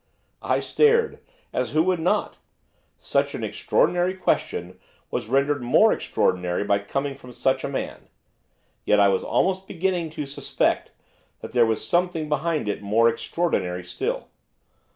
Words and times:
I 0.41 0.61
stared, 0.61 1.19
as 1.53 1.73
who 1.73 1.83
would 1.83 1.99
not? 1.99 2.39
Such 2.97 3.35
an 3.35 3.43
extraordinary 3.43 4.15
question 4.15 4.79
was 5.11 5.27
rendered 5.27 5.61
more 5.61 5.93
extraordinary 5.93 6.63
by 6.63 6.79
coming 6.79 7.13
from 7.13 7.31
such 7.33 7.63
a 7.63 7.69
man, 7.69 8.07
yet 8.83 8.99
I 8.99 9.09
was 9.09 9.23
almost 9.23 9.67
beginning 9.67 10.09
to 10.17 10.25
suspect 10.25 10.89
that 11.41 11.51
there 11.51 11.67
was 11.67 11.87
something 11.87 12.29
behind 12.29 12.67
it 12.67 12.81
more 12.81 13.07
extraordinary 13.07 13.83
still. 13.83 14.29